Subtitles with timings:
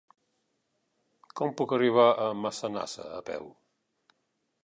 [1.41, 3.49] Com puc arribar a Massanassa a peu?